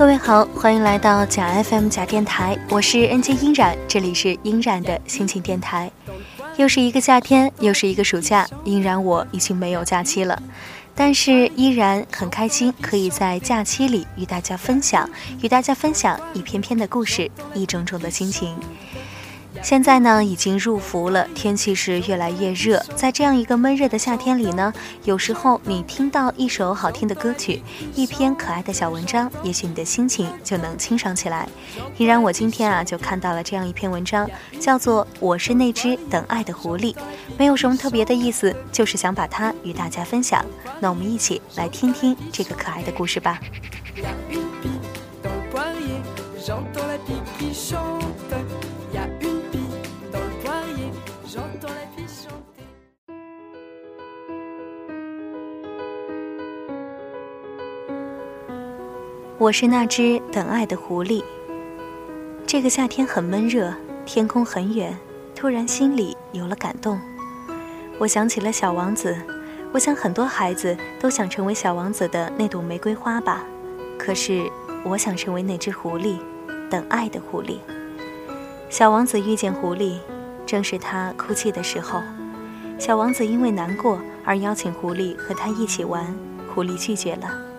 [0.00, 5.90] 各位好，欢迎来到假 FM 假电台，我是 NJ 音染，这里是音染的心情电台。
[6.56, 10.42] 又是一个夏天，又是一个暑假，音染我已经没有假期了，
[10.94, 15.06] 但是依然很开心，可以在假期里与大家分享，
[15.42, 18.56] 与大家分享一篇篇的故事，一种种的心情。
[19.62, 22.82] 现在呢，已经入伏了，天气是越来越热。
[22.96, 24.72] 在这样一个闷热的夏天里呢，
[25.04, 27.62] 有时候你听到一首好听的歌曲，
[27.94, 31.46] 一篇可爱的小文章，也许你的心情就能清爽起来。
[31.98, 34.28] 依然，我今天啊，就看到了这样一篇文章，
[34.58, 36.94] 叫做《我是那只等爱的狐狸》，
[37.36, 40.44] 没有什么特别的意思，就是想把它与大家分享。
[40.80, 43.38] 那我们一起来听听这个可爱的故事吧。
[59.40, 61.24] 我是那只等爱的狐狸。
[62.46, 63.72] 这个夏天很闷热，
[64.04, 64.94] 天空很远，
[65.34, 67.00] 突然心里有了感动。
[67.98, 69.16] 我想起了小王子，
[69.72, 73.42] 我想很多孩子都想成为小王子的那朵玫瑰花吧。
[73.98, 74.46] 可是
[74.84, 76.18] 我想成为那只狐狸，
[76.68, 77.60] 等爱的狐狸。
[78.68, 80.00] 小王子遇见狐狸，
[80.44, 82.02] 正是他哭泣的时候。
[82.78, 86.14] 小王子因为难过而邀请狐狸和他一起玩，
[86.54, 87.49] 狐狸拒绝了。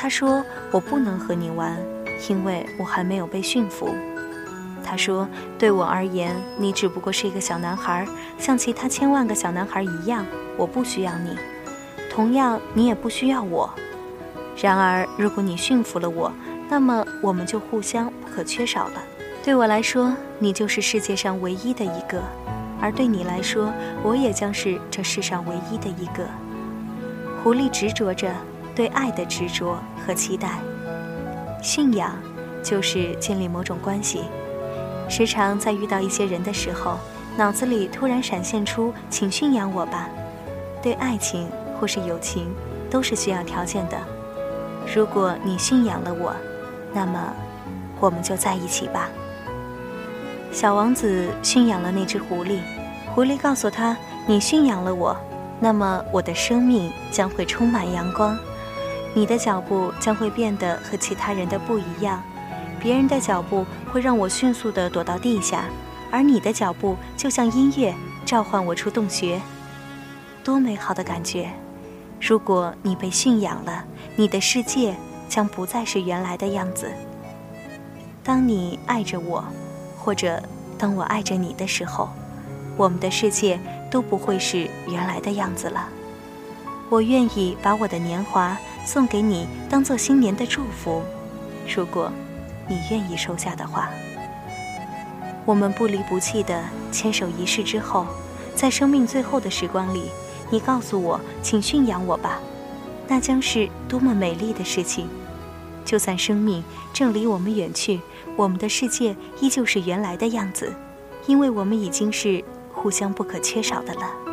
[0.00, 1.76] 他说：“我不能和你玩，
[2.28, 3.92] 因为我还没有被驯服。”
[4.84, 8.06] 他说：“对我而言，你只不过是一个小男孩，
[8.38, 10.24] 像其他千万个小男孩一样。
[10.56, 11.36] 我不需要你，
[12.10, 13.68] 同样你也不需要我。
[14.56, 16.32] 然而，如果你驯服了我，
[16.68, 19.02] 那么我们就互相不可缺少了。
[19.42, 22.20] 对我来说，你就是世界上唯一的一个；
[22.80, 23.72] 而对你来说，
[24.04, 26.24] 我也将是这世上唯一的一个。”
[27.42, 28.28] 狐狸执着着。
[28.78, 29.76] 对爱的执着
[30.06, 30.60] 和期待，
[31.60, 32.16] 驯养
[32.62, 34.22] 就是建立某种关系。
[35.08, 36.96] 时常在遇到一些人的时候，
[37.36, 40.08] 脑子里突然闪现出“请驯养我吧”。
[40.80, 41.48] 对爱情
[41.80, 42.54] 或是友情，
[42.88, 43.98] 都是需要条件的。
[44.94, 46.32] 如果你驯养了我，
[46.94, 47.34] 那么
[47.98, 49.08] 我们就在一起吧。
[50.52, 52.60] 小王子驯养了那只狐狸，
[53.12, 55.16] 狐狸告诉他：“你驯养了我，
[55.58, 58.38] 那么我的生命将会充满阳光。”
[59.18, 62.22] 你的脚步将会变得和其他人的不一样，
[62.78, 65.64] 别人的脚步会让我迅速地躲到地下，
[66.08, 67.92] 而你的脚步就像音乐，
[68.24, 69.40] 召唤我出洞穴。
[70.44, 71.50] 多美好的感觉！
[72.20, 73.84] 如果你被驯养了，
[74.14, 74.94] 你的世界
[75.28, 76.88] 将不再是原来的样子。
[78.22, 79.44] 当你爱着我，
[79.98, 80.40] 或者
[80.78, 82.08] 当我爱着你的时候，
[82.76, 83.58] 我们的世界
[83.90, 85.88] 都不会是原来的样子了。
[86.88, 88.56] 我愿意把我的年华。
[88.88, 91.02] 送给你，当做新年的祝福。
[91.76, 92.10] 如果
[92.66, 93.90] 你愿意收下的话，
[95.44, 98.06] 我们不离不弃的牵手一世之后，
[98.54, 100.04] 在生命最后的时光里，
[100.48, 102.40] 你告诉我，请驯养我吧，
[103.06, 105.06] 那将是多么美丽的事情！
[105.84, 108.00] 就算生命正离我们远去，
[108.36, 110.74] 我们的世界依旧是原来的样子，
[111.26, 114.27] 因为我们已经是互相不可缺少的了。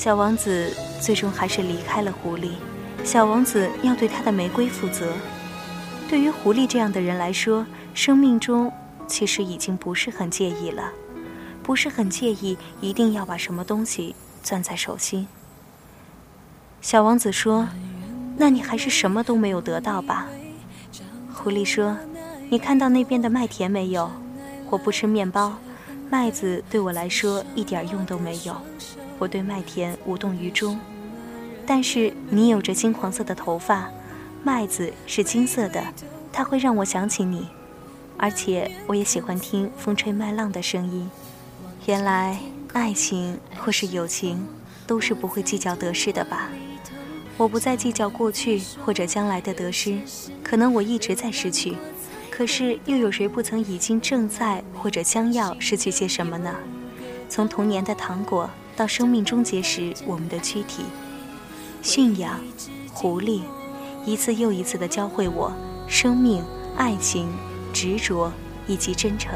[0.00, 2.52] 小王子最终还是离开了狐狸。
[3.04, 5.12] 小王子要对他的玫瑰负责。
[6.08, 8.72] 对于狐狸这样的人来说，生命中
[9.06, 10.90] 其实已经不是很介意了，
[11.62, 15.28] 不是很介意一定要把什么东西攥在手心。
[16.80, 17.68] 小王子说
[18.38, 20.28] ：“那你还是什么都没有得到吧？”
[21.30, 21.94] 狐狸说
[22.48, 24.10] ：“你看到那边的麦田没有？
[24.70, 25.58] 我不吃面包，
[26.08, 28.56] 麦子对我来说一点用都没有。”
[29.20, 30.80] 我对麦田无动于衷，
[31.66, 33.90] 但是你有着金黄色的头发，
[34.42, 35.84] 麦子是金色的，
[36.32, 37.46] 它会让我想起你，
[38.16, 41.08] 而且我也喜欢听风吹麦浪的声音。
[41.84, 42.40] 原来
[42.72, 44.48] 爱情或是友情，
[44.86, 46.48] 都是不会计较得失的吧？
[47.36, 49.98] 我不再计较过去或者将来的得失，
[50.42, 51.76] 可能我一直在失去，
[52.30, 56.54] 可是又有谁不曾已经正在或者将要失去些什么呢？
[57.28, 58.48] 从童年的糖果。
[58.80, 60.82] 到生命终结时，我们的躯体
[61.82, 62.40] 驯养
[62.90, 63.42] 狐狸，
[64.06, 65.52] 一次又一次地教会我
[65.86, 66.42] 生命、
[66.78, 67.28] 爱情、
[67.74, 68.32] 执着
[68.66, 69.34] 以及真诚。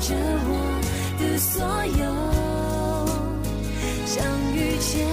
[0.00, 0.52] 着我
[1.18, 2.02] 的所有，
[4.06, 4.24] 相
[4.54, 5.06] 遇前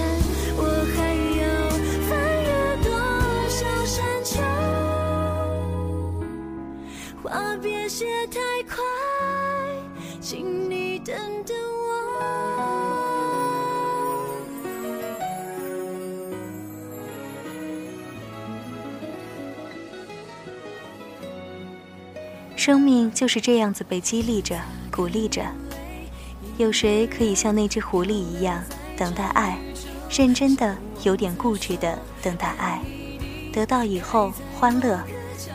[0.56, 0.62] 我
[0.96, 0.96] 还
[1.38, 1.42] 要
[2.08, 2.10] 翻
[2.42, 2.48] 越
[2.82, 2.88] 多
[3.48, 4.32] 少山丘？
[7.22, 7.26] 话
[7.62, 8.76] 别写太快，
[10.20, 11.14] 请你等
[11.44, 11.54] 等。
[11.54, 11.84] 我
[22.56, 24.58] 生命就是这样子被激励着。
[24.98, 25.44] 鼓励着。
[26.56, 28.60] 有谁可以像那只狐狸一样
[28.96, 29.56] 等待爱，
[30.10, 32.80] 认真的、有点固执的等待爱，
[33.52, 34.98] 得到以后欢乐，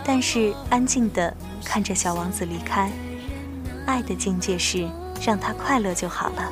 [0.05, 1.35] 但是安静的
[1.65, 2.89] 看着小王子离开。
[3.85, 4.89] 爱的境界是
[5.21, 6.49] 让他快乐就好了。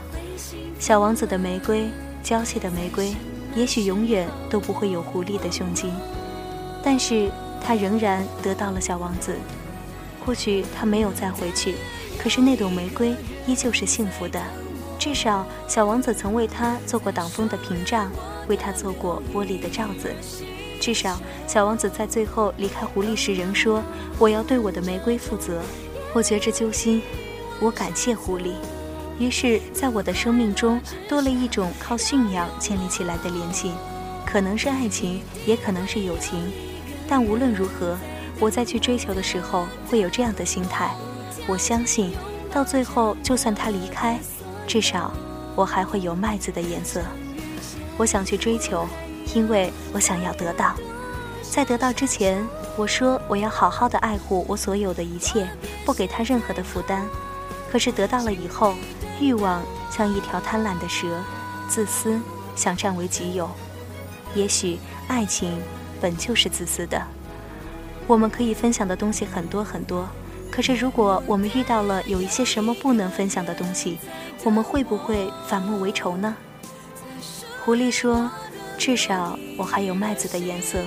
[0.77, 1.89] 小王子的玫瑰，
[2.21, 3.15] 娇气的玫瑰，
[3.55, 5.89] 也许永远都不会有狐狸的胸襟，
[6.83, 7.31] 但是
[7.65, 9.33] 他仍然得到了小王子。
[10.25, 11.75] 或许他没有再回去，
[12.21, 13.15] 可是那朵玫瑰
[13.47, 14.39] 依旧是幸福的。
[14.99, 18.11] 至少小王子曾为他做过挡风的屏障，
[18.47, 20.13] 为他做过玻璃的罩子。
[20.79, 23.81] 至少小王子在最后离开狐狸时仍说
[24.19, 25.63] ：“我要对我的玫瑰负责。”
[26.13, 27.01] 我觉着揪心，
[27.59, 28.51] 我感谢狐狸。
[29.17, 30.79] 于是，在我的生命中
[31.09, 33.71] 多了一种靠驯养建立起来的联系，
[34.23, 36.51] 可能是爱情，也可能是友情。
[37.07, 37.97] 但无论如何。
[38.39, 40.95] 我在去追求的时候会有这样的心态，
[41.47, 42.13] 我相信，
[42.51, 44.19] 到最后就算他离开，
[44.67, 45.11] 至少
[45.55, 47.01] 我还会有麦子的颜色。
[47.97, 48.87] 我想去追求，
[49.33, 50.75] 因为我想要得到。
[51.41, 52.47] 在得到之前，
[52.77, 55.47] 我说我要好好的爱护我所有的一切，
[55.85, 57.05] 不给他任何的负担。
[57.69, 58.73] 可是得到了以后，
[59.19, 61.07] 欲望像一条贪婪的蛇，
[61.67, 62.19] 自私
[62.55, 63.49] 想占为己有。
[64.33, 65.61] 也许爱情
[65.99, 67.01] 本就是自私的。
[68.07, 70.07] 我们可以分享的东西很多很多，
[70.51, 73.97] 可是如果我们遇到了有一些什么不能分享的东西，
[74.43, 76.35] 我们会不会反目为仇呢？
[77.63, 78.29] 狐狸说
[78.77, 80.79] ：“至少我还有麦子的颜色，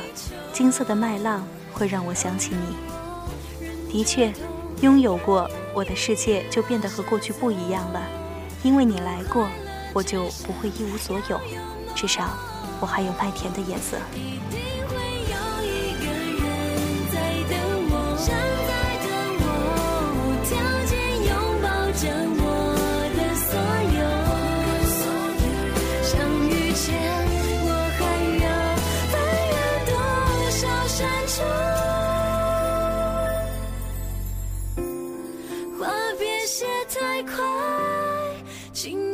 [0.52, 2.76] 金色的麦浪会让我想起你。
[3.90, 4.32] 的确，
[4.82, 8.02] 拥有过我的世界就变得和过去不一样了，
[8.62, 9.48] 因为你来过，
[9.94, 11.40] 我就不会一无所有。
[11.94, 12.28] 至少
[12.80, 13.96] 我还有麦田的颜色。”
[37.14, 39.13] 太快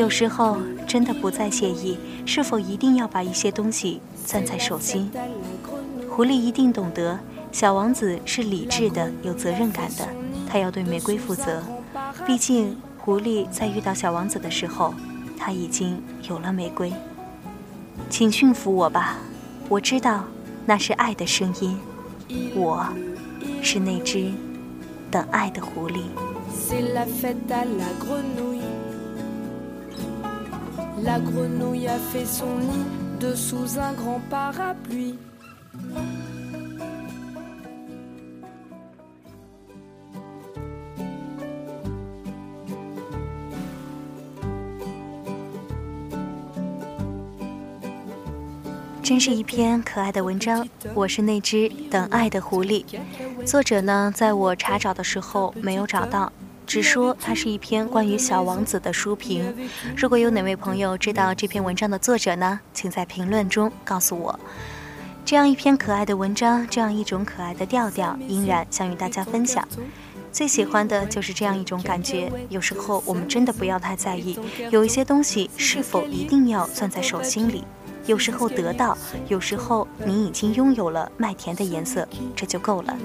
[0.00, 0.56] 有时候
[0.88, 5.10] 真的不再介意是否一定要把一些东西攥在手心。
[6.08, 7.18] 狐狸一定懂得，
[7.52, 10.08] 小王子是理智的、有责任感的，
[10.48, 11.62] 他要对玫瑰负责。
[12.26, 14.94] 毕竟，狐狸在遇到小王子的时候，
[15.36, 16.90] 他已经有了玫瑰。
[18.08, 19.18] 请驯服我吧，
[19.68, 20.24] 我知道
[20.64, 21.78] 那是爱的声音。
[22.54, 22.86] 我，
[23.60, 24.32] 是那只
[25.10, 26.04] 等爱的狐狸。
[31.02, 32.84] La grenouille a fait son nid
[33.18, 35.16] dessous un grand parapluie.
[49.02, 50.68] 真是一篇可爱的文章。
[50.94, 52.84] 我是那只等爱的狐狸。
[53.44, 56.32] 作者呢，在我查找的时候没有找到。
[56.70, 59.52] 只说它是一篇关于小王子的书评。
[59.96, 64.38] 如果有哪位朋友知道这篇文章的作者呢，请在评论中告诉我。
[65.24, 69.66] 这样一篇可爱的文章，这样一种可爱的调调，依然想与大家分享。
[70.30, 72.30] 最喜欢的就是这样一种感觉。
[72.48, 74.38] 有时候我们真的不要太在意，
[74.70, 77.64] 有一些东西是否一定要攥在手心里。
[78.06, 78.96] 有时候得到，
[79.26, 82.96] 有时候你已经拥有了麦田的颜色，这就够了。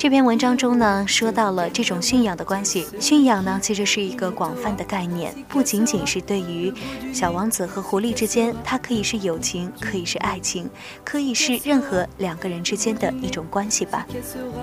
[0.00, 2.86] 这篇文章中呢，说到了这种驯养的关系。
[2.98, 6.72] 驯养呢，其实是一个广泛的概念，不仅仅是对于
[7.12, 10.70] 小王子和狐狸之间，它可以是友情，可以是爱情，
[11.04, 14.06] 可以是任何两个人之间的一种关系吧。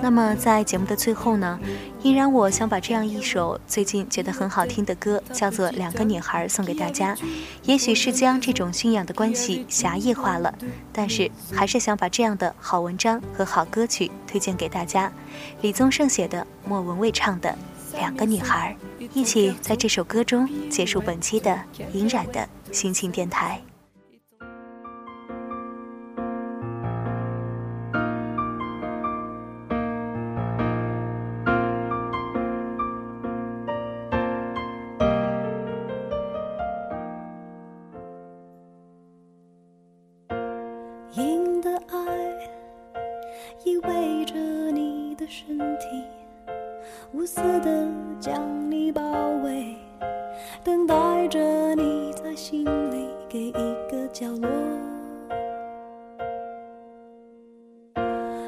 [0.02, 1.56] 那么在节目的最后呢，
[2.02, 7.16] 依然我想把这样一首最近觉得很好听的歌，叫做《两个女孩》送给大家。
[7.62, 10.52] 也许是将这种驯养的关系狭义化了，
[10.92, 15.12] 但是还是想把这样的好文章和好歌曲推荐给大家。
[15.60, 17.56] 李宗盛写的，莫文蔚唱的
[17.96, 18.76] 《两个女孩，
[19.12, 21.58] 一起在这首歌中结束本期的
[21.92, 23.60] 隐染的心情电台。
[45.28, 45.86] 身体，
[47.12, 47.86] 无私的
[48.18, 49.02] 将你包
[49.44, 49.76] 围，
[50.64, 51.38] 等待着
[51.74, 53.52] 你在心里给一
[53.90, 54.48] 个角落，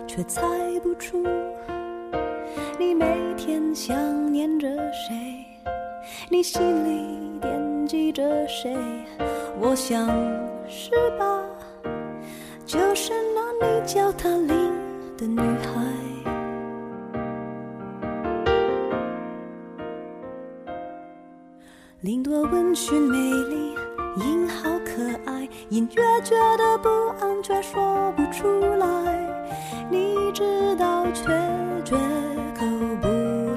[0.06, 0.40] 却猜
[0.82, 1.22] 不出
[2.78, 5.44] 你每天想念着谁，
[6.30, 8.74] 你心里惦记着谁，
[9.60, 10.08] 我想
[10.66, 11.44] 是吧，
[12.64, 14.48] 就是那你叫她林
[15.18, 15.79] 的女孩。
[22.02, 23.74] 林多温驯美丽，
[24.24, 26.88] 音好可爱，隐约觉得不
[27.20, 28.86] 安，却说不出来。
[29.90, 31.24] 你知道，却
[31.84, 31.94] 绝
[32.58, 32.64] 口
[33.02, 33.08] 不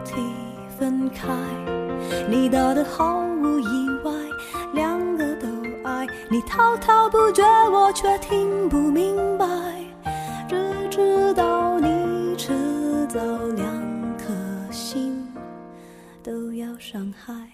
[0.04, 0.16] 提
[0.78, 1.30] 分开。
[2.30, 4.12] 你答的毫无意外，
[4.74, 5.48] 两个都
[5.86, 9.48] 爱你，滔滔不绝，我却听不明白。
[10.50, 12.52] 只知道你迟
[13.08, 13.22] 早
[13.56, 13.66] 两
[14.18, 14.34] 颗
[14.70, 15.26] 心
[16.22, 17.53] 都要伤害。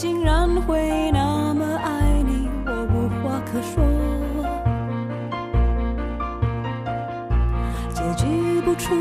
[0.00, 3.84] 竟然会那么爱你我无话可说。
[7.92, 8.94] 结局不出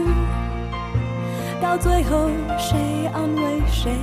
[1.62, 3.94] 到最后谁安慰谁？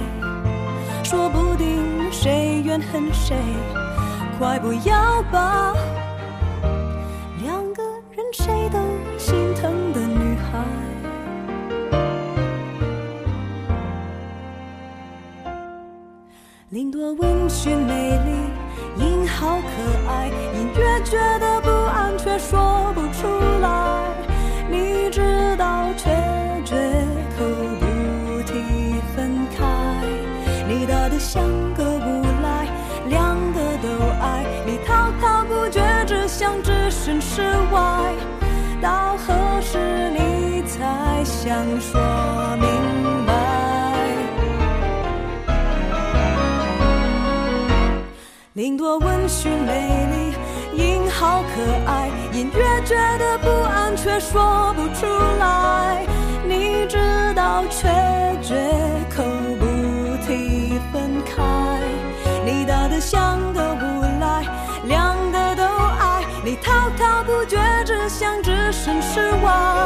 [1.04, 3.36] 说不定谁怨恨谁
[4.38, 5.74] 快不要把
[16.70, 23.28] 林多温驯美丽，音好可爱，隐约觉得不安，却说不出
[23.62, 24.02] 来。
[24.68, 26.10] 你知道，却
[26.64, 26.74] 绝
[27.38, 27.44] 口
[27.78, 28.52] 不提
[29.14, 29.64] 分开。
[30.66, 31.16] 你打得。
[31.20, 31.42] 像
[31.74, 32.66] 个无赖，
[33.08, 33.88] 两个都
[34.20, 38.12] 爱你，滔滔不绝，只想置身事外。
[38.82, 42.00] 到何时你才想说
[42.60, 42.65] 明
[48.58, 50.32] 你多温驯美
[50.72, 55.04] 丽音好可爱隐约觉得不安却说不出
[55.38, 56.06] 来。
[56.48, 56.96] 你知
[57.34, 57.86] 道却
[58.40, 58.56] 绝
[59.14, 59.22] 口
[59.60, 59.66] 不
[60.24, 61.44] 提分开。
[62.46, 64.42] 你大得像个无赖
[64.84, 69.85] 两个都爱你滔滔不绝只想置身事外。